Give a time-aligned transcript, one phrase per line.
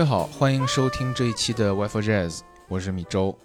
[0.00, 3.36] 各位好，欢迎收听这一期的 Wi-Fi Jazz，我是米周。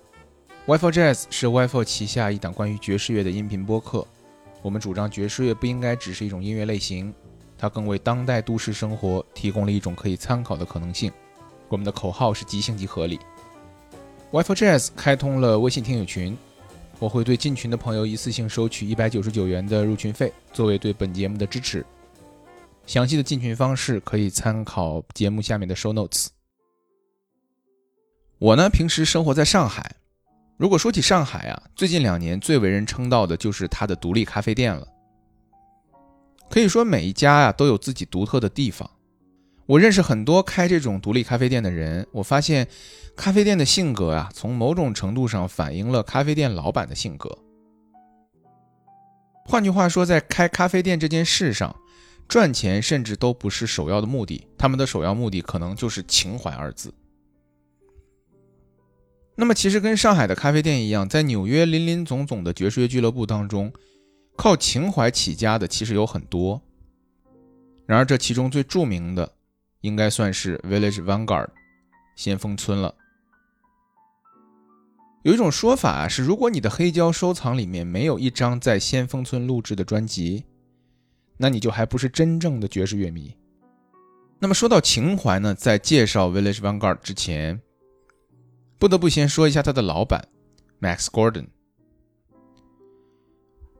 [0.68, 4.08] Wi-Fi Jazz 是 Wi-Fi 旗下一档关于爵士乐的音频播客。
[4.62, 7.14] 我们主张爵士乐不应该只是一种音乐类型，
[7.58, 11.12] 它更为当代都市生活提供了一种可以参考的可能性。
[11.68, 13.20] 我们的口号是即兴即合理。
[14.32, 16.38] Wi-Fi Jazz 开通了微信听友群，
[17.00, 21.86] 我会对进群的朋友一次性收取一百九十九元的入群费，作为对本节目的支持。
[22.86, 26.28] 详细的进群方式可以参考节目下面的 show notes。
[28.38, 29.96] 我呢，平时生活在上海。
[30.58, 34.86] 如果说起上海啊，最近两年最为人称道的就是它的独立咖啡店了。
[36.50, 38.90] 可以说每一家呀都有自己独特的地方。
[39.66, 42.68] 我认识很多开这种独立咖啡店的人，我发现
[43.16, 47.38] 咖啡店的性格啊，从某种程度上反映了咖啡店老板的性格。
[49.46, 51.74] 换句话说，在开咖啡店这件事上，
[52.28, 56.94] 赚钱甚至都不是首要的目的，他们的首要目的可能就是情怀二字。
[59.38, 63.74] 那么，其实跟上海的咖啡店一样，在纽约林林总总的爵士乐俱乐部当中，
[64.38, 66.62] 靠情怀起家的其实有很多。
[67.86, 69.34] 然而，这其中最著名的，
[69.82, 71.50] 应该算是 Village Vanguard
[72.16, 72.96] 先锋村了。
[75.24, 80.46] 有一种说法是，如果你的黑胶收藏里面没有一张在先锋村录制的专辑，
[81.36, 83.36] 那你就还不是真正的爵士乐迷。
[84.40, 87.62] 那么说到情怀呢，在介绍 Village Vanguard 之前。
[88.78, 90.28] 不得不先说一下他的老板
[90.82, 91.48] ，Max Gordon。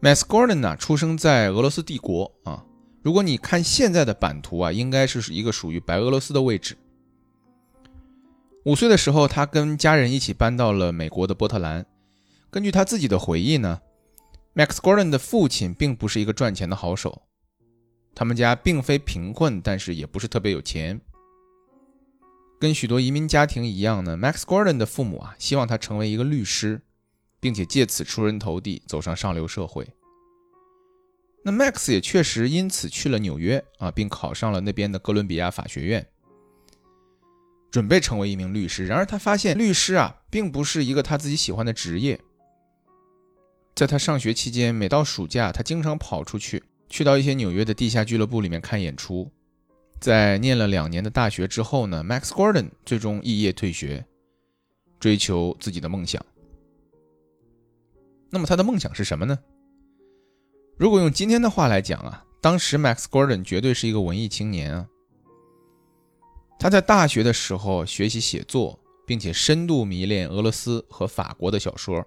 [0.02, 2.66] Max Gordon 呢，出生在俄罗斯帝国啊。
[3.02, 6.78] 如果你看现在的版图啊，应该是一个属于白俄罗斯的位置。
[8.64, 11.86] 五岁的时候，他跟家人一起搬到了美国的波特兰。
[12.50, 13.80] 根据他自己的回忆呢
[14.56, 17.22] ，Max Gordon 的父亲并不是一个赚钱的好手，
[18.16, 21.00] 他们家并非贫困，但是也不是特别有钱。
[22.60, 26.82] 跟许多移民家庭一样呢，Max Gordon 的父母啊，希望他成为一个律师，
[27.40, 29.88] 并且借此出人头地，走上上流社会。
[31.44, 36.08] 那 Max 也确实因此去了纽约啊，并考上了那边的哥伦比亚法学院，
[37.70, 38.88] 准备成为一名律师。
[38.88, 42.20] 然而他发现律师啊，并不是一个他自己喜欢的职业。
[43.76, 49.30] 在他上学期间，每到暑假，他经常跑出去，去到一些纽约的地下俱乐部里面看演出。
[50.00, 54.06] 在念了两年的大学之后呢，Max Gordon 最终肄业退学，
[55.00, 56.24] 追求自己的梦想。
[58.30, 59.40] 那么他的梦想是什么呢？
[60.78, 64.88] 如果用今天的话来讲啊，当时 Max Gordon 绝对是一个文艺青年啊。
[66.60, 72.06] 他在大学的时候学习写作，并且深度迷恋俄罗斯和法国的小说。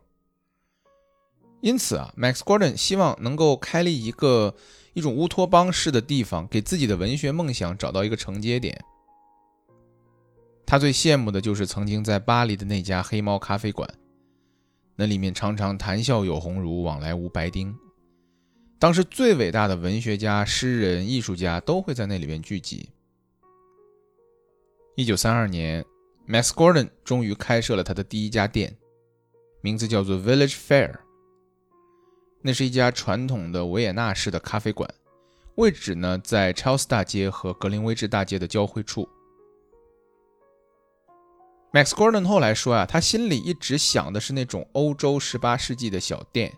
[1.60, 4.54] 因此啊，Max Gordon 希望能够开立一个。
[4.94, 8.82] 一种乌托邦式的地方，给自己的文学梦想找到一个承接点。
[10.66, 13.88] 他最羡慕的就是曾经在巴黎的那家黑猫咖啡馆，
[14.96, 17.74] 那里面常常谈笑有鸿儒，往来无白丁。
[18.78, 22.90] 当时最伟大的文学家、诗人、艺术家都会在那里面聚集。
[24.94, 25.84] 一九三二年
[26.28, 28.76] ，Max Gordon 终于开设了他的第一家店，
[29.62, 30.96] 名字叫做 Village Fair。
[32.40, 34.88] 那是一家传统的维也纳式的咖啡馆，
[35.56, 39.08] 位置呢在 Charles 大街和格林威治大街的交汇处。
[41.72, 46.54] Max Gordon 后来说啊，他心里一直想的是那种欧洲18世纪的小店，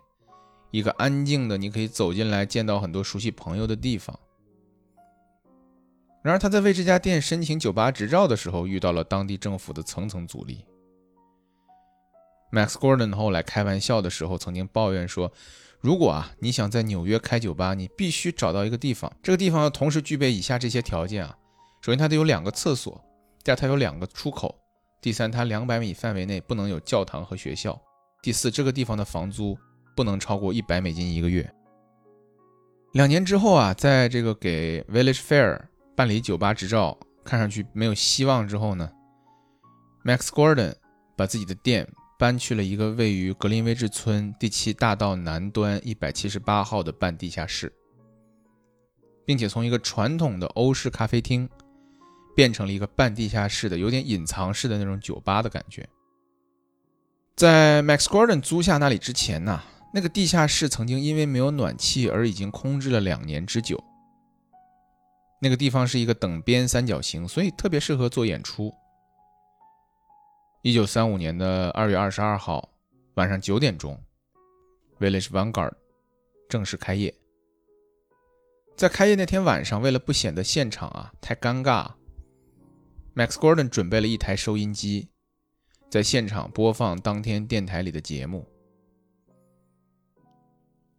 [0.71, 4.17] 一个安静的，你可以走进来见到很多熟悉朋友的地方。
[6.23, 10.65] 然而他在为这家店申请酒吧执照的时候，遇到了当地政府的层层阻力。
[12.53, 15.33] Max Gordon 后来开玩笑的时候曾经抱怨说。
[15.81, 21.35] 如果啊，你想在纽约开酒吧，你必须找到一个地方，这个地方要同时具备以下这些条件啊。
[21.81, 22.93] 首先，它得有两个厕所；
[23.43, 24.55] 第二，它有两个出口；
[25.00, 27.73] 第三，它两百米范围内不能有教堂和学校；
[28.23, 29.56] 第四，这个地方的房租
[29.97, 31.50] 不能超过一百美金一个月。
[32.93, 35.59] 两年之后啊，在这个给 Village Fair
[35.97, 38.91] 办理酒吧执照看上去没有希望之后呢
[40.05, 40.75] ，Max Gordon
[41.17, 41.88] 把自己的店。
[42.21, 47.73] 搬去了一个位于格林威治村第七大道南端一百七十八号的半地下室，
[49.25, 51.49] 并且从一个传统的欧式咖啡厅
[52.37, 55.89] 变成了一个半地下室的、有点隐藏式的那种酒吧的感觉。
[57.37, 59.63] 在 Max Gordon 租下那里之前呢，
[59.95, 63.83] 那个地下室曾经因为没有暖气而已经空置了两年之久。
[65.41, 68.71] 那个地方是一个等边三角形，所以特别适合做演出。
[70.62, 72.71] 一九三五年的二月二十二号
[73.15, 73.99] 晚上九点钟
[74.99, 75.73] ，Village Vanguard
[76.51, 77.15] 正式开业。
[78.77, 81.93] 在开业那天晚上，为了不显得现场啊太尴尬
[83.15, 85.09] Max Gordon 准备了一台收音机，
[85.89, 88.47] 在现场播放当天电台里的节目。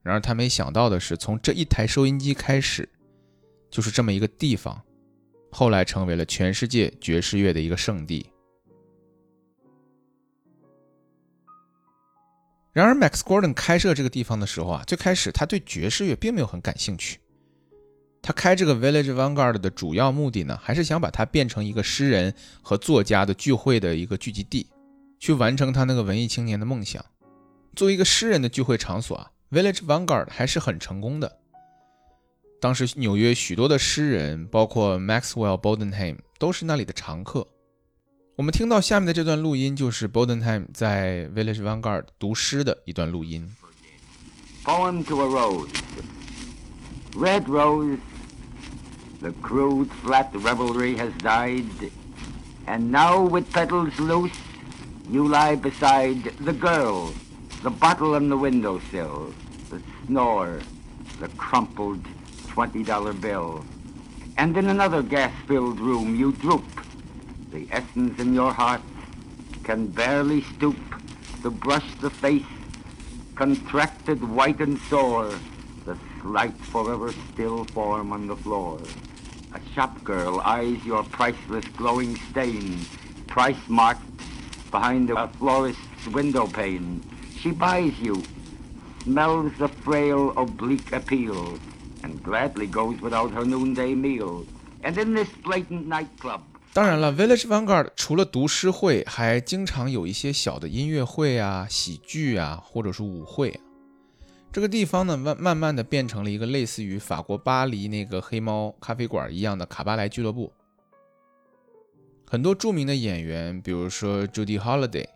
[0.01, 2.89] 然而他没想到的是，从这一台收音机开始，
[3.69, 4.83] 就是这么一个地方，
[5.51, 8.30] 后来成为了全世界爵士乐的一个圣地。
[12.73, 17.19] 然而，Max Gordon 开设这个地方的时候啊，最开始他对爵士乐并没有很感兴趣。
[18.21, 24.67] 他开这个 Village Vanguard 的主要目的呢，还是想把它变成一个诗人和作家的聚会的一个聚集地，
[25.19, 27.03] 去完成他那个文艺青年的梦想。
[27.75, 31.39] 作为一个诗人的聚会场所啊，Village Vanguard 还是很成功的。
[32.61, 37.47] 当时纽约许多的诗人，包括 Maxwell Bodenheim，都是那里的常客。
[38.40, 43.48] 我们听到下面的这段录音，就是 Bodenheim 在 Village Vanguard 读诗的一段录音。
[44.64, 45.68] Poem to a rose,
[47.14, 47.98] red rose.
[49.22, 51.90] The crude, flat revelry has died,
[52.66, 54.36] and now with petals loose,
[55.10, 57.14] you lie beside the girl,
[57.62, 59.32] the bottle on the windowsill,
[59.70, 60.60] the snore,
[61.18, 62.04] the crumpled
[62.54, 63.64] $20 bill.
[64.36, 66.62] And in another gas-filled room you droop.
[67.51, 68.81] the essence in your heart
[69.65, 70.77] can barely stoop
[71.43, 72.45] to brush the face,
[73.35, 75.29] contracted white and sore,
[75.85, 78.79] the slight forever still form on the floor.
[79.53, 82.85] A shop girl eyes your priceless glowing stain,
[83.27, 84.01] price marked
[84.71, 87.03] behind a florist's window pane.
[87.37, 88.23] She buys you,
[89.03, 91.59] smells the frail oblique appeal,
[92.01, 94.45] and gladly goes without her noonday meal.
[94.83, 96.43] And in this blatant nightclub,
[96.73, 103.59] 当然了，Village Vanguard 除了读诗会，还经常有一些小的音乐会啊、喜剧啊，或者是舞会。
[104.53, 110.51] 这个地方呢，慢慢慢的变成了一个类似于法国巴黎那个黑猫咖啡馆一样的卡巴莱俱乐部。
[112.25, 115.07] 很多著名的演员，比如说 Judy Holiday，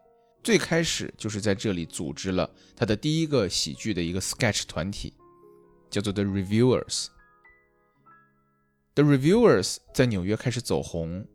[0.44, 5.14] 最开始就是在这里组织了他的第一个喜剧的一个 sketch 团体，
[5.90, 7.08] 叫做 The Reviewers。
[8.96, 11.26] The Reviewers 在纽约开始走红，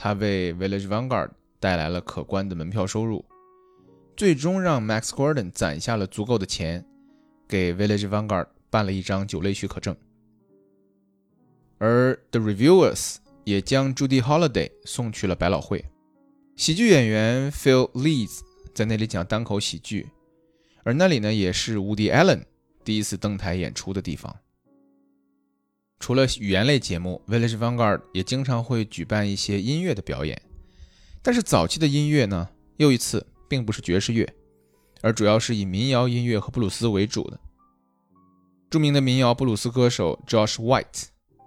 [0.00, 3.24] 他为 Village Vanguard 带来了可观的门票收入，
[4.16, 6.86] 最终让 Max Gordon 攒下了足够的钱。
[7.48, 9.96] 给 Village Vanguard 办了一张酒类许可证，
[11.78, 15.86] 而 The Reviewers 也将 Judy Holiday 送去了百老汇。
[16.54, 18.40] 喜剧演员 Phil Lees
[18.74, 20.10] 在那里讲单口喜剧，
[20.84, 22.42] 而那里呢也是 Woody Allen
[22.84, 24.36] 第一次登台演出的地方。
[25.98, 30.40] 除了语言类节目，Village Vanguard 也经常会举办一些音乐的表演。
[31.22, 34.32] 但是早期的音乐呢，又一次并不是爵士乐。
[35.00, 37.38] 而主要是以民谣音乐和布鲁斯为主的。
[38.68, 41.04] 著名的民谣布鲁斯歌手 Josh White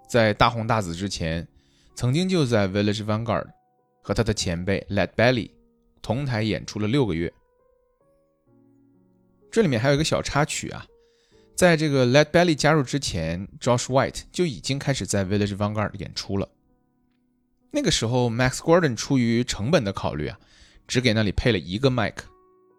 [0.08, 1.46] 在大红大紫之前，
[1.94, 3.46] 曾经就在 Village Vanguard
[4.02, 5.50] 和他的前辈 Led Belly
[6.00, 7.32] 同台演出了六个月。
[9.50, 10.86] 这里面还有一个小插曲啊，
[11.62, 16.48] 在这个 Led Belly 加入之前，Josh White 就已经开始在 Village Vanguard 演出了。
[17.70, 20.40] 那个时候，Max Gordon 出于成本的考虑啊，
[20.88, 22.28] 只给那里配了一个麦克。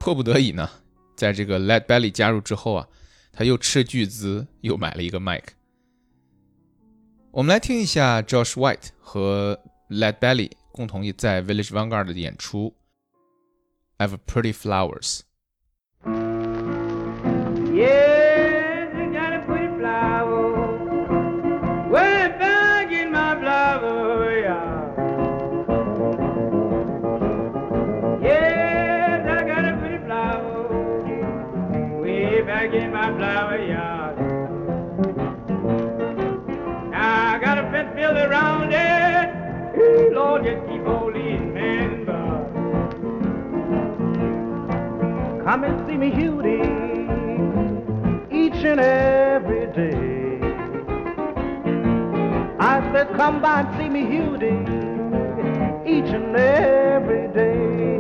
[0.01, 0.69] 迫不得已呢，
[1.15, 2.85] 在这个 Led Belly 加入之后啊，
[3.31, 5.53] 他又斥巨资又买了一个麦克。
[7.31, 9.57] 我们来听一下 Josh White 和
[9.91, 12.75] Led Belly 共同在 Village Vanguard 的演出
[14.05, 15.19] 《I've Pretty Flowers》。
[45.53, 46.63] Come and see me, Judy,
[48.35, 50.39] each and every day.
[52.59, 54.57] I said, come by and see me, Judy,
[55.85, 57.99] each and every day.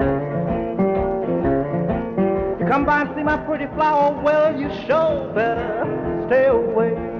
[2.59, 7.12] You come by and see my pretty flower, well, you sure better stay away.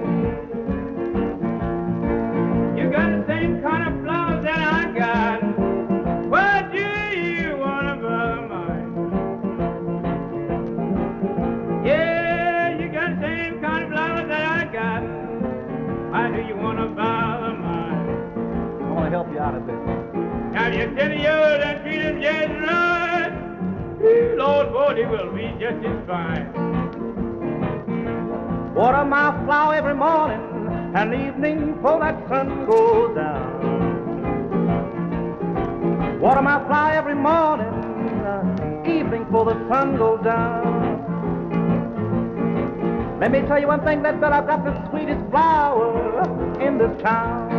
[43.34, 46.22] Me tell you one thing, that I've got the sweetest flower
[46.60, 47.50] in this town.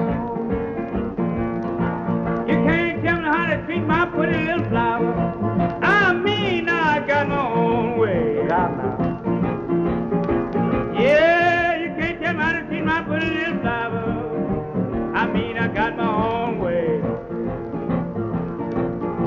[2.48, 5.14] You can't tell me how to treat my pretty little flower.
[5.84, 8.48] I mean, I got my own way.
[10.98, 15.12] Yeah, you can't tell me how to treat my pretty little flower.
[15.14, 17.02] I mean, I got my own way.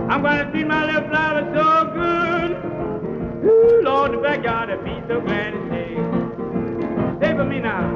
[0.09, 2.51] I'm gonna treat my little flower so good.
[3.45, 5.58] Ooh, Lord, the backyard, I'd be so glad
[7.39, 7.87] for me now.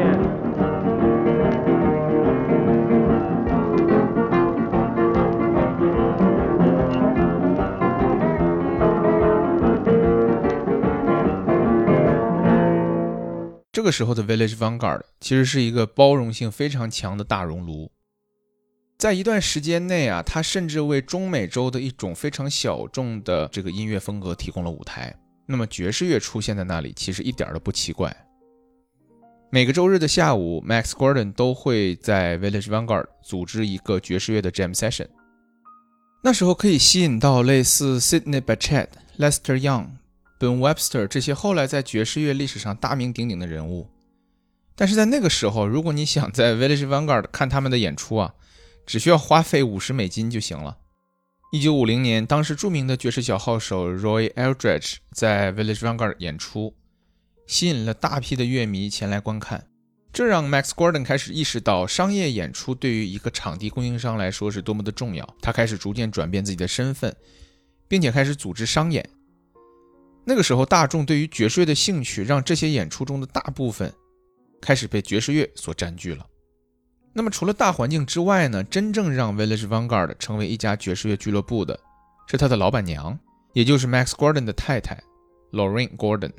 [0.00, 0.34] Yeah.
[13.70, 17.92] 这个时候的 Village Vanguard 其实是一个包容性非常强的大熔炉，
[18.96, 25.14] 在一段时间内啊，他甚至为中美洲的一种非常小众的这个音乐风格提供了舞台。
[25.46, 28.16] 那么爵士乐出现在那里，其实一点都不奇怪。
[29.50, 35.08] 每个周日的下午，Max Gordon 都会在 Village Vanguard 组织一个爵士乐的 Jam Session。
[36.22, 38.86] 那时候可以吸引到类似 Sidney Bechet、
[39.18, 39.88] Lester Young、
[40.40, 43.90] Ben Webster 这些后来在爵士乐历史上大名鼎鼎的人物。
[44.74, 48.34] 但是在那个时候，如果你想在 Village Vanguard 看他们的演出啊，
[48.86, 50.78] 只需要花费五十美金就行了。
[51.52, 56.74] 一九五零年，当时著名的爵士小号手 Roy Eldridge 在 Village Vanguard 演出，
[57.46, 59.68] 吸引了大批的乐迷前来观看。
[60.12, 65.36] 这让 Max Gordon 开始意识到，商业演出对于一个场地供应商来说是多么的重要。
[65.40, 67.14] 他开始逐渐转变自己的身份，
[67.88, 69.08] 并且开始组织商演。
[70.24, 73.92] 那个时候，大众对于爵士乐的兴趣，让这些演出中的大部分
[74.60, 76.26] 开始被爵士乐所占据了。
[77.16, 78.64] 那么，除了大环境之外呢？
[78.64, 81.78] 真正让 Village Vanguard 成为一家爵士乐俱乐部的，
[82.26, 83.16] 是他的老板娘，
[83.52, 85.00] 也就是 Max Gordon 的太太
[85.52, 86.32] Lorraine Gordon。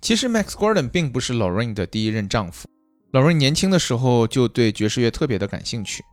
[0.00, 2.68] 其实，Max Gordon 并不是 Lorraine 的第一任丈夫。
[3.10, 6.04] Lorraine 年轻的时候就对爵士乐特别的感兴趣，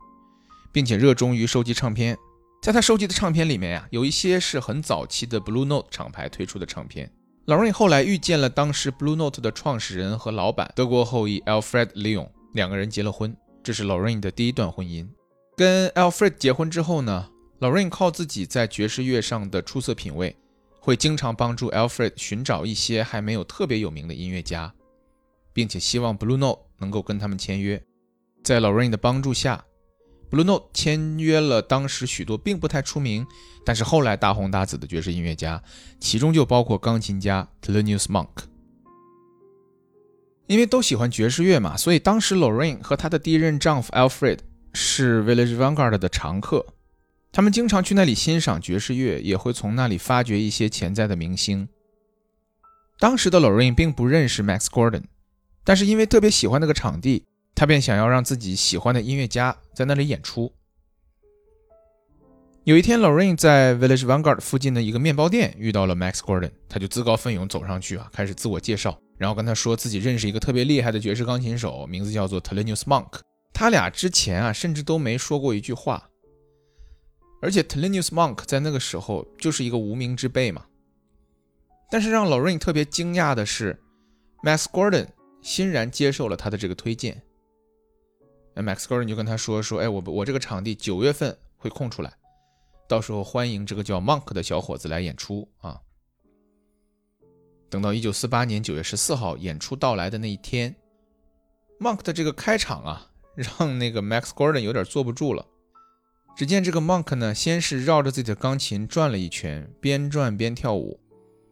[0.72, 2.18] 并且热衷于收集唱片。
[2.64, 7.12] 在他收集的唱片里面呀、有一些是很早期的 Blue Note 厂牌推出的唱片。
[7.46, 15.06] Lorraine 后来遇见了当时 Blue Note 的创始人和老板德国后裔 Alfred Leon，两个人结了婚，这是 Lorraine 的第一段婚姻。
[15.58, 20.34] 跟 Alfred 结婚之后呢，Lorraine 靠自己在爵士乐上的出色品味，
[20.80, 24.74] 会经常帮助 Alfred 寻找一些还没有特别有名的音乐家，
[25.52, 27.84] 并且希望 Blue Note 能够跟他们签约。
[28.42, 29.66] 在 Lorraine 的帮助下
[30.32, 33.28] ，Blue Note 签约了当时许多并不太出名，
[33.66, 35.62] 但是后来大红大紫的爵士音乐家，
[36.00, 38.30] 其中就包括钢琴家 Thelonious Monk。
[40.48, 44.40] 因为都喜欢爵士乐嘛，所以当时 Lorraine 和她的第一任丈夫 Alfred
[44.74, 46.66] 是 Village Vanguard 的常客，
[47.32, 51.68] 他们经常去那里欣赏爵士乐，也会从那里发掘一些潜在的明星。
[53.00, 55.04] 当时的 Lorraine 并不认识 Max Gordon，
[55.64, 57.26] 但是因为特别喜欢那个场地，
[57.56, 60.54] 他便想要让自己喜欢的音乐家在那里演出。
[62.64, 73.20] 有一天，Lorraine 在 Village Vanguard 附近的一个面包店遇到了 Max Gordon，他就自告奋勇走上去啊，开始自我介绍，然后跟他说自己认识一个特别厉害的爵士钢琴手，名字叫做 Thelonious Monk。
[73.54, 76.10] 他俩之前啊，甚至都没说过一句话。
[77.42, 80.66] 而且 Thelonious Monk 在那个时候就是一个无名之辈嘛。
[81.90, 83.80] 但是让 Lorraine 特别惊讶的是
[84.44, 85.08] ，Max Gordon
[85.42, 87.22] 欣然接受了他的这个推荐。
[88.56, 92.12] 那 Max Gordon 就跟他说说，哎，我我这个场地九月份会空出来，
[92.90, 95.80] 到时候欢迎这个叫 Monk 的小伙子来演出啊。
[97.70, 100.76] 等到一九四八年九月十四号演出到来的那一天
[101.80, 105.46] ，Monk 的这个开场啊，让那个 Max Gordon 有点坐不住了。
[106.36, 111.00] 只见这个 Monk 呢，先是绕着自己的钢琴转了一圈，边转边跳舞，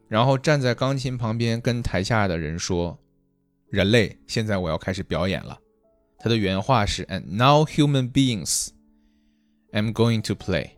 [0.08, 2.98] 然后站在钢琴旁边跟台下的人说
[3.70, 5.58] ：“人类，现在我要开始表演了。”
[6.20, 8.68] 他的原话是：“And now, human beings,
[9.72, 10.70] I'm going to play。”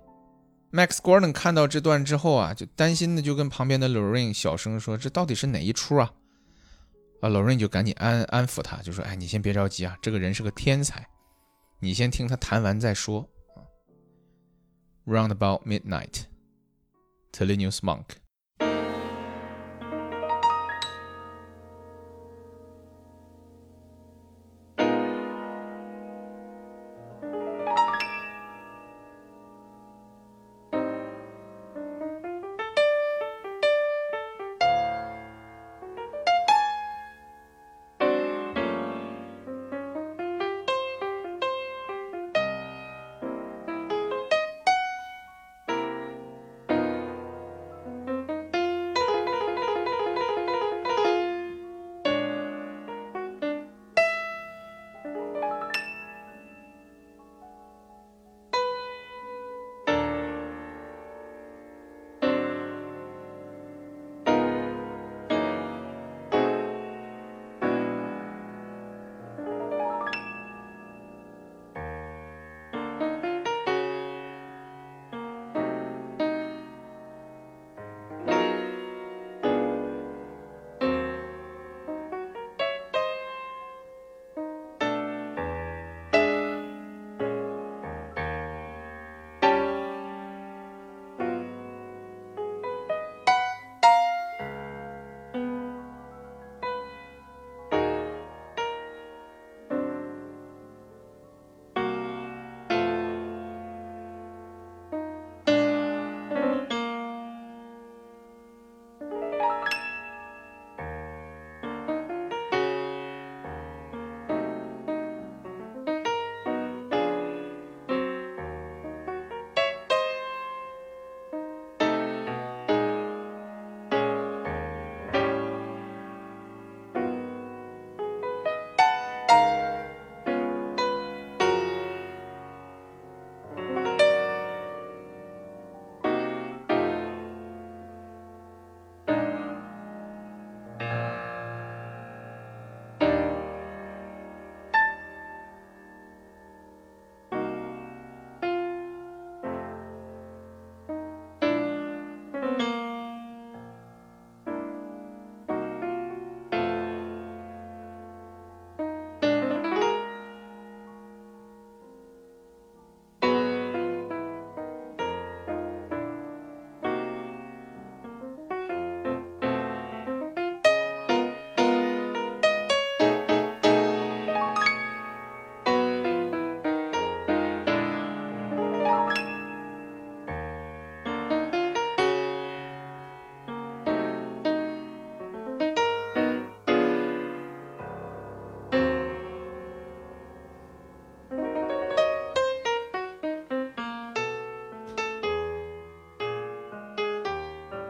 [0.76, 6.12] Max Gordon 看到这段之后啊，就担心的就跟旁边的 Lorraine 小声说：“这到底是哪一出啊？”
[7.22, 11.08] 啊，Lorraine 就赶紧安安抚他，就说：“哎，你先别着急啊，这个人是个天才，
[11.80, 13.26] 你先听他弹完再说。”
[15.06, 16.24] Round about midnight,
[17.32, 18.04] Telenius Monk.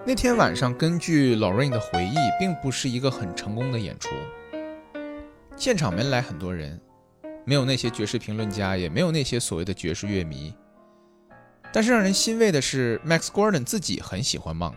[0.06, 4.10] 那天晚上，根据 Lorraine 的回忆，并不是一个很成功的演出。
[5.56, 6.80] 现场没来很多人，
[7.44, 10.54] 没有那些爵士评论家，也没有那些所谓的爵士乐迷。
[11.72, 14.76] 但是让人欣慰的是，Max Gordon 自己很喜欢 Monk，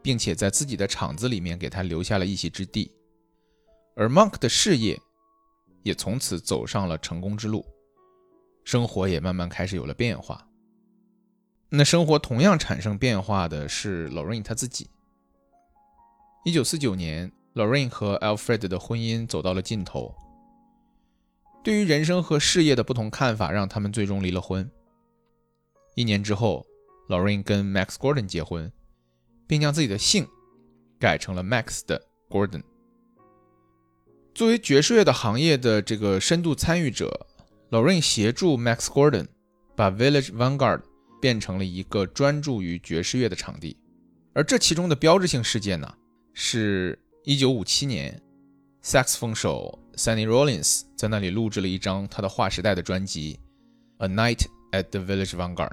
[0.00, 2.92] 并且在自己的场子里面给他留下了一席之地。
[3.96, 4.96] 而 Monk 的事业
[5.82, 7.66] 也从此走上了成功之路，
[8.62, 10.47] 生活也慢慢开始有了变化。
[11.70, 14.88] 那生活同样产生变化的是 Lorraine 他自己。
[16.44, 20.14] 一九四九年，Lorraine 和 Alfred 的婚姻走到了尽头。
[21.62, 24.70] 对于人生和事业的不同看法，让他们最终离了婚。
[25.94, 26.64] 一年之后
[27.08, 28.72] ，Lorraine 跟 Max Gordon 结婚，
[29.46, 30.26] 并将自己的姓
[30.98, 32.00] 改成了 Max 的
[32.30, 32.62] Gordon。
[34.34, 37.26] 作为爵士乐的行业的这个深度参与者
[37.70, 39.26] ，Lorraine 协助 Max Gordon
[39.76, 40.82] 把 Village Vanguard
[41.20, 43.76] 变成了一个专注于爵士乐的场地，
[44.32, 45.92] 而这其中的标志性事件呢，
[46.32, 48.22] 是1957年，
[48.82, 53.38] 萨克斯风手 Sonny Rollins 在那里录制了一张他的划时代的专辑
[54.04, 55.70] 《A Night at the Village Vanguard》。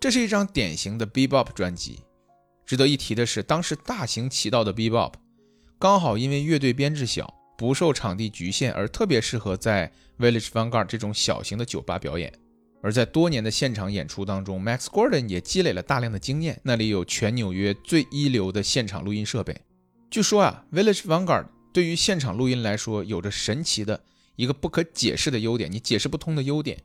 [0.00, 2.00] 这是一张典型的 Bebop 专辑。
[2.64, 5.12] 值得一提的是，当时大行其道的 Bebop，
[5.78, 12.32] 刚好因为乐队编制小，不受场地局限，而特别适合在 Village Vanguard 这种小型的酒吧表演。
[12.86, 16.60] 而在多年的现场演出当中，Max Gordon 也积累了大量的经验。
[16.62, 19.60] 那里有全纽约最一流的现场录音设备。
[20.08, 24.00] 据说啊，Village Vanguard 对于现场录音来说，有着神奇的
[24.36, 26.78] 一个不可解释的优点，你解释不通的优点。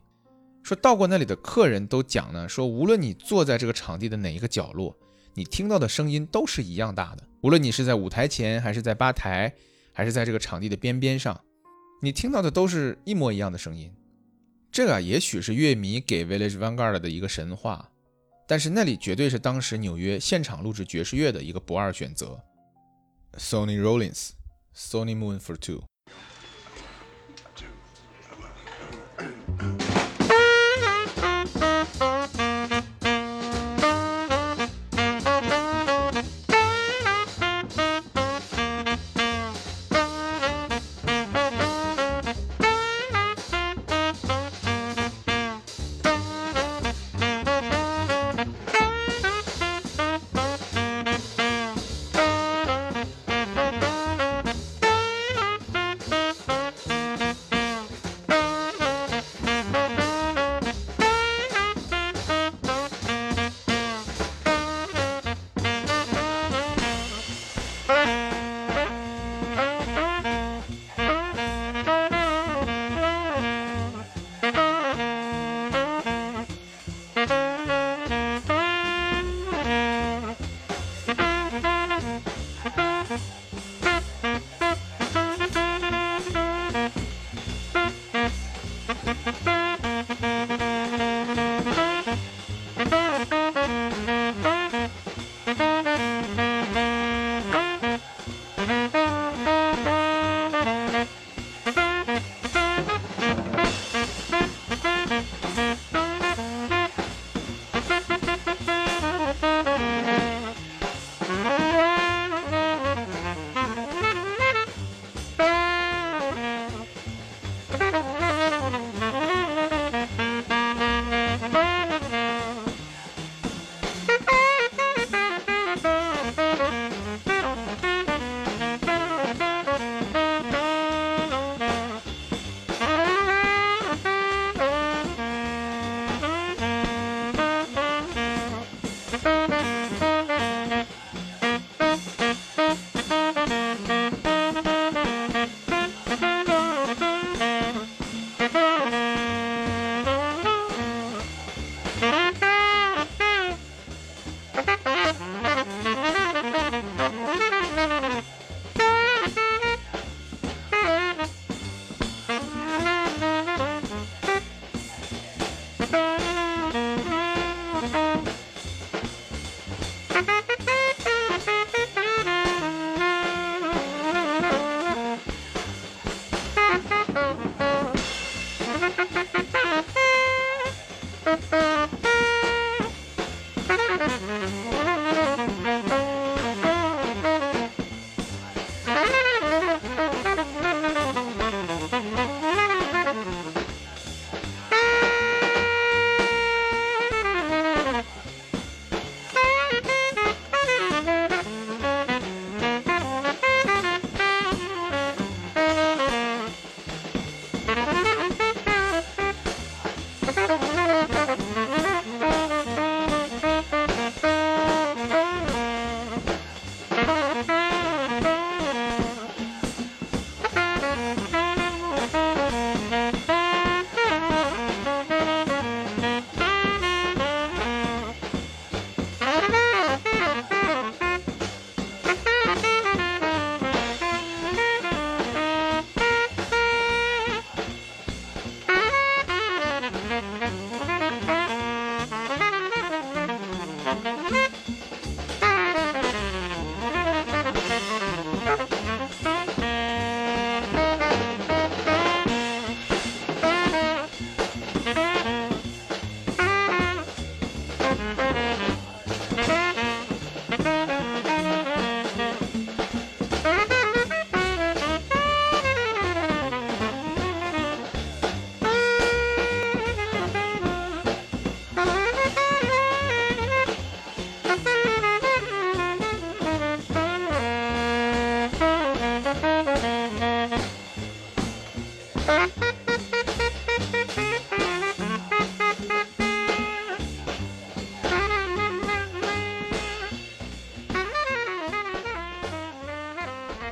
[0.64, 4.98] 说到过那里的客人都讲呢，说无论你坐在这个场地的哪一个角落，
[5.34, 7.22] 你听到的声音都是一样大的。
[7.42, 9.54] 无论你是在舞台前，还是在吧台，
[9.92, 11.40] 还是在这个场地的边边上，
[12.02, 13.92] 你听到的都是一模一样的声音。
[14.72, 17.90] 这个也许是乐迷给 Village Vanguard 的一个神话，
[18.48, 22.42] 但是那里绝对是当时纽约现场录制爵士乐的一个不二选择。
[23.36, 24.30] Sony Rollins,
[24.74, 25.84] Sony Moon for Two。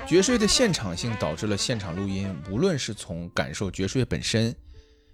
[0.06, 4.54] 爵士乐的现场性导致了现场录音，无论是从感受爵士乐本身，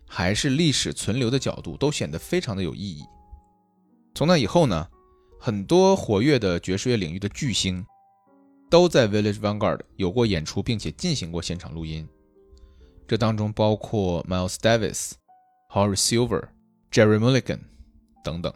[0.09, 3.05] 还是历史存留的角度，都显得非常的有意义。
[4.15, 4.89] 从那以后呢，
[5.39, 7.85] 很多活跃的爵士乐领域的巨星
[8.71, 12.09] 都在 Village Vanguard 有过演出，并且进行过现场录音。
[13.07, 15.13] 这当中包括 Miles Davis、
[15.73, 16.49] Horace Silver、
[16.91, 17.61] Jerry Mulligan
[18.25, 18.53] 等等。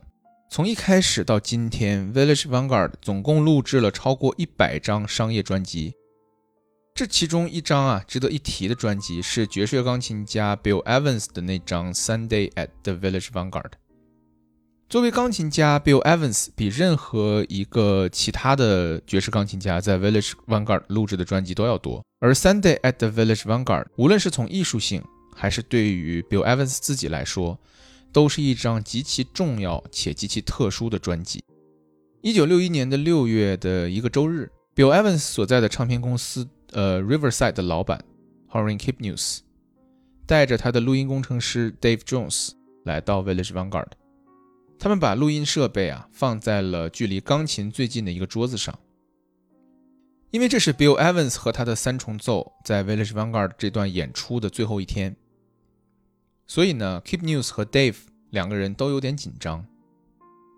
[0.50, 5.94] 从一开始到今天，Village Vanguard 总共录制了超过一百张商业专辑。
[6.92, 13.70] 这其中一张啊，值得一提的专辑是爵士乐钢琴家 Bill Evans 的那张《Sunday at the Village Vanguard》。
[14.90, 22.04] 作为钢琴家，Bill Evans 比任何一个其他的爵士钢琴家在 Village Vanguard 录制的专辑都要多。
[22.18, 25.00] 而《Sunday at the Village Vanguard》无论是从艺术性，
[25.32, 27.56] 还是对于 Bill Evans 自己来说，
[28.12, 31.44] 都是一张极其重要且极其特殊的专辑。
[32.20, 36.48] 一九六一年的六月的一个周日，Bill Evans 所在的唱片公司。
[36.72, 38.04] 呃，Riverside 的老板
[38.50, 39.38] Horan Kipnews
[40.26, 42.50] 带着他的录音工程师 Dave Jones
[42.84, 43.86] 来到 Village Vanguard，
[44.82, 48.76] 他们把录音设备啊放在了距离钢琴最近的一个桌子上，
[50.30, 55.14] 因为这是 Bill Evans 和他的三重奏在 Village Vanguard 这段演出的最后一天，
[56.46, 57.96] 所以呢，Kipnews 和 Dave
[58.30, 59.66] 两个人都有点紧张，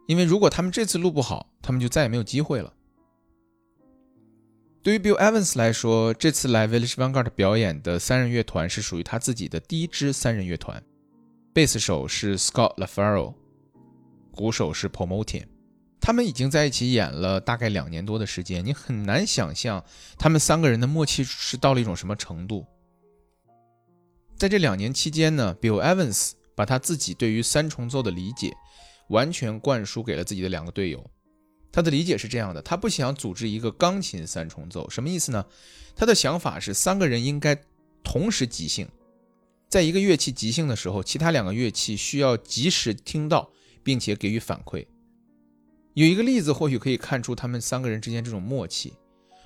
[0.06, 2.72] 因为如果他们这次录不好，他们就再也没有机会了。
[4.84, 10.80] 对于 Bill Evans 来说，这次来 Village Vanguard 表演的三人乐团是属于他自己的第一支三人乐团。
[11.52, 13.34] 贝斯手是 Scott LaFaro，
[14.32, 15.46] 鼓手是 Paul Motian。
[16.00, 19.84] 他们已经在一起演了大概两年多的时间，你很难想象
[20.18, 22.66] 他们三个人的默契是到了一种什么程度。
[24.36, 28.52] 在这两年期间呢，Bill Evans 把他自己对于三重奏的理解
[29.10, 31.08] 完全灌输给了自己的两个队友。
[31.70, 35.46] 他的理解是这样的：他不想组织一个钢琴三重奏，什么意思呢？
[35.94, 37.56] 他的想法是三个人应该
[38.02, 38.88] 同时即兴，
[39.68, 43.50] 在一个乐器即兴的时候，其他两个乐器需要及时听到
[43.82, 44.86] 并且给予反馈。
[45.94, 48.94] 有一个例子或许可以看出他们三个人之间这种默契。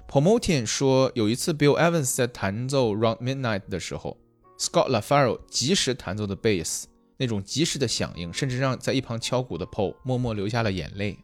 [0.09, 4.17] Promotion 说，有一次 Bill Evans 在弹奏《Round Midnight》的时候
[4.57, 11.19] ，Scott LaFaro 及时弹奏的贝斯，那种及时的响应，甚至让在一旁敲鼓的 Paul 默默流下了眼泪。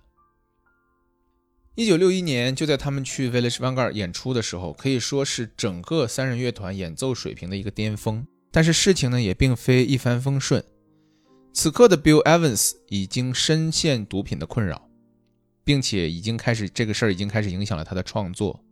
[1.76, 8.26] 一九六一年，就在他们去 Village Vanguard 演出的时候，可以说是整个三人乐团演奏水平的一个巅峰。
[8.50, 10.62] 但是事情呢，也并非一帆风顺。
[11.52, 14.88] 此刻的 Bill Evans 已经深陷毒品的困扰，
[15.64, 18.64] 并且已经开始这个事儿已经开始影响了他的创作。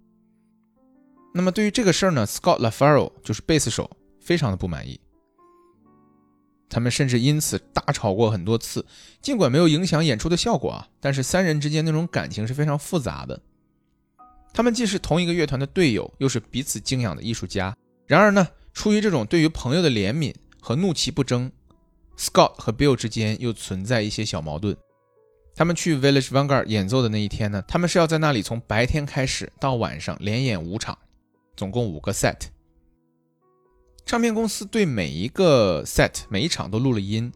[1.35, 3.90] 那么对于这个事儿呢，Scott LaFaro 就是贝斯手，
[4.21, 4.99] 非常的不满意。
[6.69, 8.87] 他们甚至因此大吵过很多次，
[9.21, 13.43] 尽管没有影响演出的效果啊，但是三人之间那种感情是非常复杂的。
[14.53, 17.77] 他们既是同一个乐团的队友，又是彼此敬仰的艺术家。
[18.07, 21.51] 然而呢，出于这种对于朋友的怜悯和怒其不争
[22.20, 24.76] ，Scott 和 Bill 之间又存在一些小矛盾。
[25.56, 30.96] 他们去 Village Vanguard 演奏的那一天呢，他们是要在那里从白天开始到晚上连演五场，
[31.56, 32.37] 总共五个 set。
[34.04, 37.33] 唱片公司对每一个 set 每一场都录了音，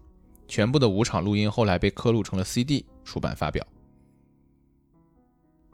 [0.47, 3.67] 全部的五场录音后来被刻录成了 CD 出版发表。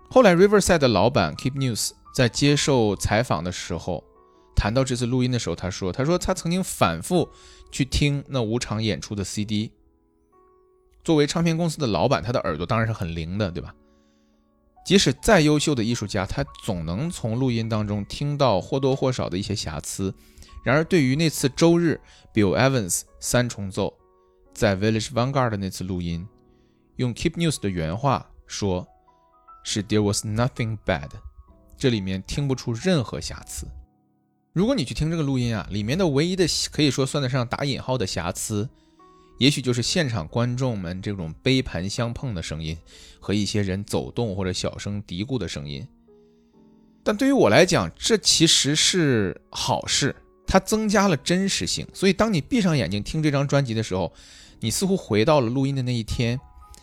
[0.09, 4.03] 后来 Riverside 的老板 Keep News 在接受采访的时候
[4.57, 7.29] 谈到这次录音的时候，他说：“他说他曾经反复
[7.71, 9.73] 去听那五场演出的 CD。
[11.03, 13.75] 作为唱片公司的老板，他的耳朵当然是很灵的，对吧？
[14.85, 20.15] 即使再优秀的艺术家，他总能从录音当中听到或多或少的一些瑕疵。”
[20.63, 21.99] 然而，对于那次周日
[22.35, 23.97] Bill Evans 三重奏
[24.53, 26.29] 在 Village Vanguard 的那次录音，
[26.97, 28.87] 用 Keep News 的原话说，
[29.65, 31.09] 是 There was nothing bad，
[31.79, 33.67] 这里面听不出任何瑕疵。
[34.53, 38.69] 如果你去听这个录音啊，里面的唯一的可以说算得上打引号的瑕疵，
[39.39, 42.77] 也许就是现场观众们这种杯盘相碰的声音
[43.21, 45.87] 和一些人走动或者小声嘀咕的声音。
[47.05, 50.15] 但对于我来讲，这其实是好事。
[50.47, 54.13] 它增加了真实性，所以当你闭上眼睛听这张专辑的时候，
[54.59, 56.41] 你似乎回到了录音的那一天，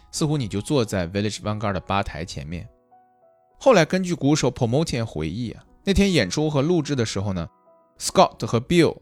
[0.09, 2.65] 似乎你就坐在 Village Vanguard 的吧台前面。
[3.59, 7.45] 后来根据鼓手 Promotion 回忆啊，那天演出和录制的时候呢
[7.99, 8.97] ，Scott 和 Bill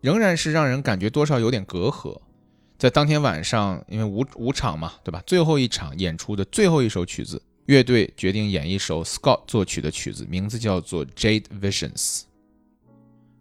[0.00, 2.20] 仍然是让人感觉多少有点隔阂。
[2.76, 5.22] 在当天晚上，因为五五场嘛，对吧？
[5.26, 12.22] 最后一场演出的最后一首曲子，乐队决定演一首 Scott 作曲的曲子，名字叫做 Jade Visions。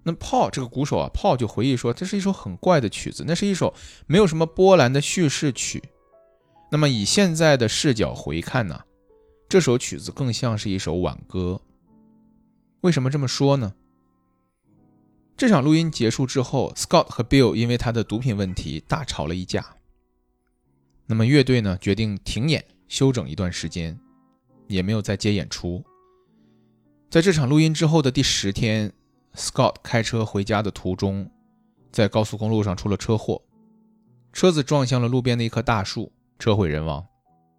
[0.04, 3.74] 那 Paul 这个鼓手啊，Paul 就回忆说，这是一首很怪的曲子，那是一首
[4.06, 5.82] 没有什么波澜的叙事曲。
[6.70, 8.82] 那么以现在的视角回看呢，
[9.50, 11.60] 这首曲子更像是一首挽歌。
[12.82, 13.74] 为什么这么说呢？
[15.36, 19.76] 这场录音结束之后，Scott 和 Bill 因为他的毒品问题大吵了一架。
[21.06, 24.00] 那么乐队呢决定停演休整一段时间，
[24.68, 25.84] 也没有再接演出。
[27.10, 28.92] 在这场录音之后的第十天。
[29.36, 31.28] Scott 开车回家的途中，
[31.92, 33.42] 在高速公路上出了车祸，
[34.32, 37.04] 车子撞向了路边的一棵大树，车毁人亡。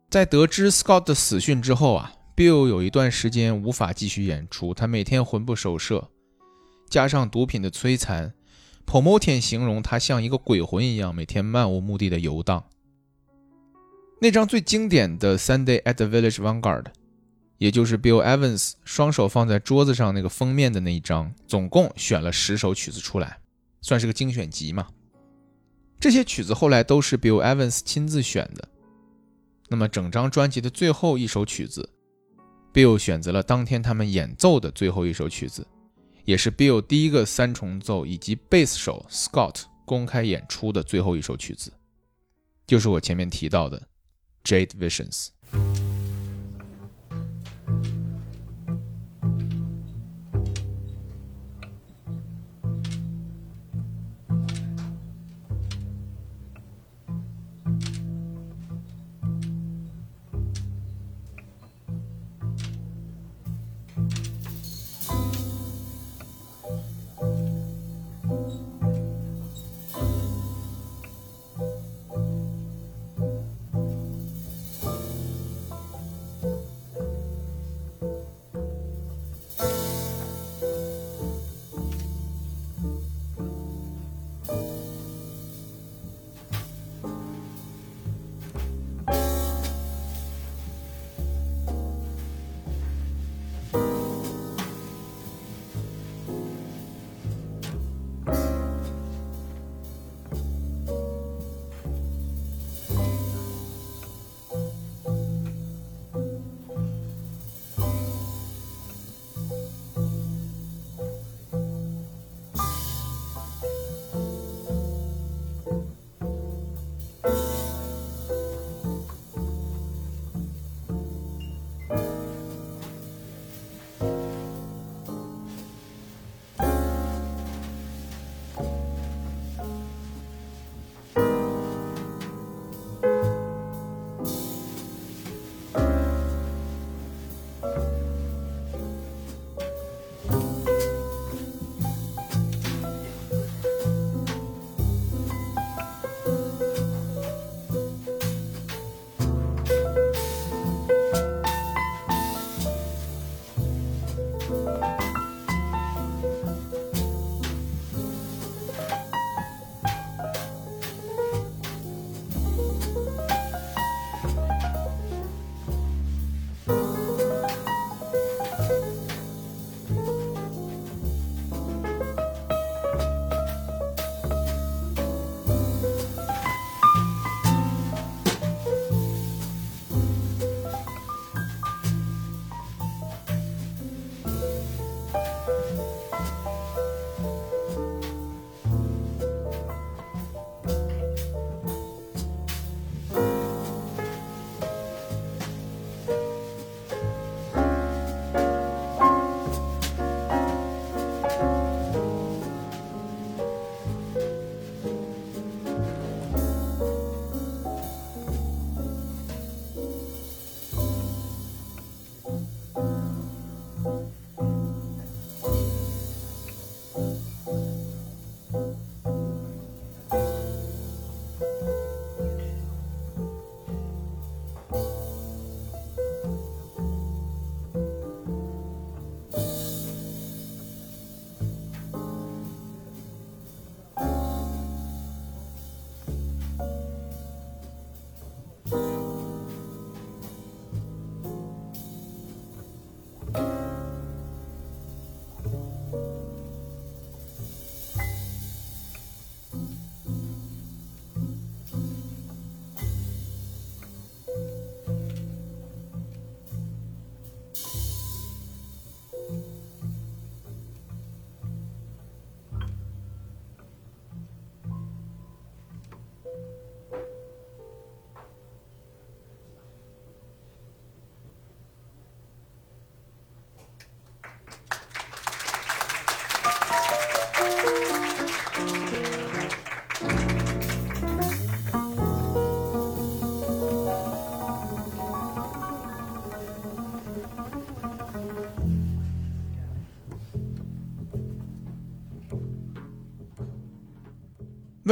[0.09, 6.09] 在得知 Scott 的死讯之后啊，Bill 有一段时间无法继续演出，他每天魂不守舍，
[6.89, 8.33] 加上毒品的摧残
[8.85, 12.65] p o m o t i n 形容他像一个鬼魂一样，每天漫无目的的游荡。
[14.21, 16.87] 那张最经典的 Sunday at the Village Vanguard。
[17.59, 23.39] 也就是 Bill Evans 双手放在桌子上那个封面的那一张，总共选了十首曲子出来，
[23.81, 24.89] 算是个精选集嘛。
[26.01, 28.69] 这些曲子后来都是 Bill Evans 亲自选的。
[29.69, 31.89] 那么整张专辑的最后一首曲子
[32.75, 35.65] ，Bill 选择了当天他们演奏的最后一首曲子，
[36.25, 41.73] 也是 Bill 第一个三重奏以及贝斯手 Scott 公开演出的最后一首曲子，
[42.67, 43.89] 就是我前面提到的
[44.43, 45.29] Jade Visions。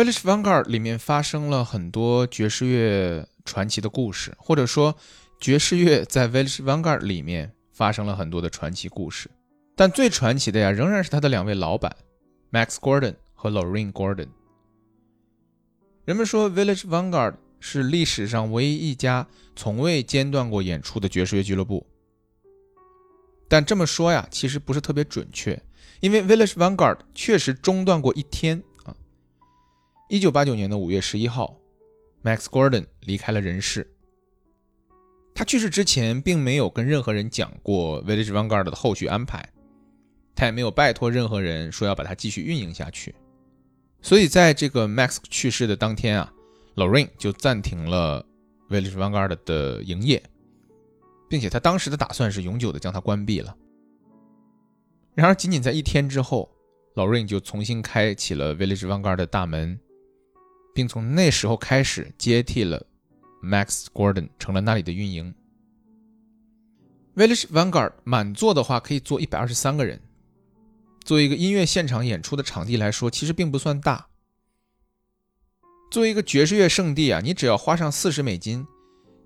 [0.03, 4.97] Village Vanguard 里面发生了很多爵士乐传奇的故事，或者说
[5.41, 9.31] 爵士乐在 Village Vanguard 里面发生了很多的传奇故事。
[9.77, 11.95] 但最传奇的呀，仍然是他的两位老板
[12.51, 14.27] Max Gordon 和 Lorraine Gordon。
[16.05, 21.87] 人们说 Village Vanguard 是历史上唯一一家从未间断过演出的爵士乐俱乐部。
[23.49, 25.63] 但这么说呀，其实不是特别准确，
[26.01, 28.61] 因为 Village Vanguard 确实中断过一天。
[30.13, 31.59] 一九八九年的五月十一号
[32.23, 33.95] ，Max Gordon 离开了人世。
[35.35, 39.43] 他去世之前，并没有跟任何人讲过 Village Vanguard 的后续安排，
[40.35, 43.15] 他也没有拜托任何人说要把它继续运营下去。
[44.03, 46.31] 所以，在这个 Max 去世的当天啊
[46.77, 48.23] ，Lorraine 就暂停了
[48.69, 50.23] Village Vanguard 的营业，
[51.31, 53.57] 并且他当时的打算是永久的将它关闭了。
[55.15, 56.55] 然而，仅仅在一天之后
[56.97, 59.81] ，Lorraine 就重新开启了 Village Vanguard 的大门，
[60.75, 62.87] 并从那时候开始接替了
[63.43, 65.35] Max Gordon，成了那里的运营。
[67.15, 70.01] Village Vanguard 满座的话可以坐一百二十三个人。
[71.05, 74.07] 作为一个音乐现场演出的场地来说，其实并不算大。
[75.91, 78.67] 作为一个爵士乐圣地啊，你只要花上四十美金，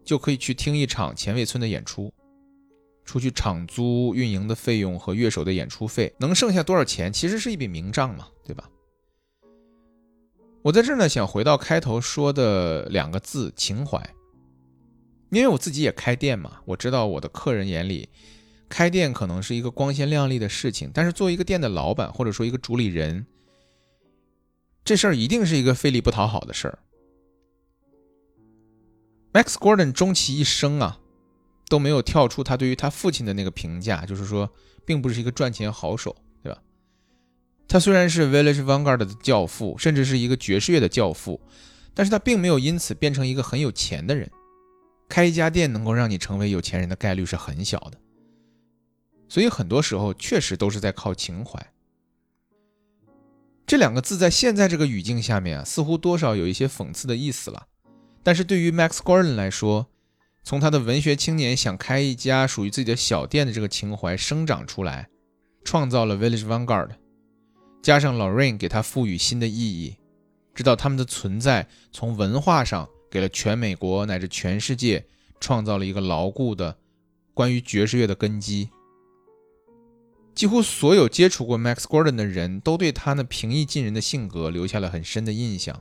[0.04, 2.12] 就可以去听一场前卫村的演出。
[3.04, 7.12] 除去场租、运营的费用和乐手的演出费，能剩下多少钱？
[7.12, 8.68] 其实是一笔明账嘛，对吧？
[10.66, 14.02] 我在这儿呢，想回到开头说的两个字——情怀。
[15.30, 18.08] 因为我自己也开店嘛，我知道我的客人眼里。
[18.68, 23.24] 开店可能是一个光鲜亮丽的事情，但是作为一个店的老板或者说一个主理人，
[24.84, 26.80] 这事儿一定是一个费力不讨好的事儿。
[29.32, 30.98] Max Gordon 终其一生啊，
[31.68, 34.50] 都没有跳出他对于他父亲的那个评价，就是说，
[34.84, 36.16] 并不是一个赚钱好手，
[37.68, 41.40] 他虽然是 Village Vanguard 的教父，甚至是一个爵士乐的教父，
[41.94, 44.30] 但是他并没有因此变成一个很有钱的人。
[45.08, 47.98] 开一家店能够让你成为有钱人的概率是很小的。
[49.28, 51.64] 所以很多时候确实都是在靠情怀。
[53.66, 57.66] 这两个字在现在这个语境下面啊，似乎多少有一些讽刺的意思了。
[58.22, 59.88] 但是对于 Max Gordon 来说，
[60.44, 65.08] 从他的文学青年想开一家属于自己的小店的这个情怀生长出来，
[65.64, 66.90] 创造了 Village Vanguard，
[67.86, 69.96] 加上 Lorraine 给他赋予新的意义，
[70.52, 75.06] 直到他们的存在从文化上给了全美国乃至全世界
[75.38, 76.76] 创造了一个牢固的
[77.32, 78.68] 关于爵士乐的根基。
[80.34, 85.80] 几乎所有接触过 Max Gordon 的人都对他那平易近人的性格留下了很深的印象。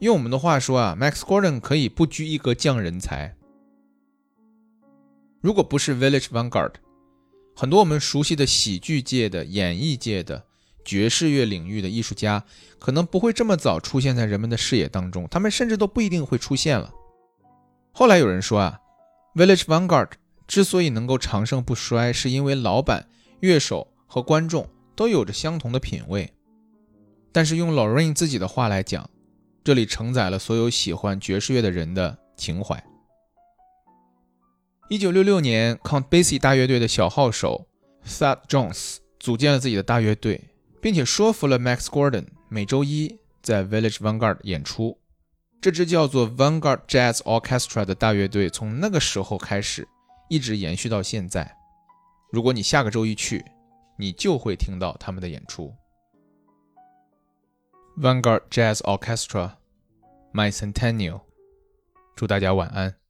[0.00, 3.36] 用我们的话说啊，Max Gordon 可以不拘一格降人才。
[5.40, 6.72] 如果不是 Village Vanguard，
[7.54, 10.44] 很多我们熟悉的喜剧界的、演艺界的、
[10.84, 12.44] 爵士乐领域的艺术家，
[12.78, 16.92] 可能不会这么早出现在人们的视野当中，他们甚至都不一定会出现了。
[17.92, 18.78] 后来有人说啊
[19.34, 20.08] ，Village Vanguard。
[20.48, 23.08] 之所以能够长盛不衰，是因为老板、
[23.40, 26.30] 乐手和观众都有着相同的品味。
[27.30, 29.08] 但是用 Lorraine 自己的话来讲，
[29.64, 32.84] 这里承载了所有喜欢爵士乐的人的情怀。
[34.92, 37.66] 一九六六年，Count Basie 大乐队的小号手
[38.04, 40.50] Thad Jones 组建了自己的大乐队，
[40.82, 44.98] 并且说服了 Max Gordon 每周一在 Village Vanguard 演出。
[45.62, 49.88] 这支叫做 Vanguard Jazz Orchestra 的大乐队从那个时候开始。
[50.28, 51.56] 一直延续到现在。
[52.30, 53.42] 如果你下个周一去，
[53.96, 55.74] 你就会听到他们的演出。
[57.98, 61.22] Vanguard Jazz Orchestra，My Centennial。
[62.14, 63.01] 祝大家晚安。